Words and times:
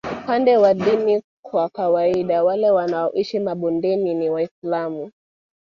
Upande 0.21 0.57
wa 0.57 0.73
dini 0.73 1.23
kwa 1.41 1.69
kawaida 1.69 2.43
wale 2.43 2.69
wanaoishi 2.69 3.39
mabondeni 3.39 4.13
ni 4.13 4.29
Waislamu 4.29 5.11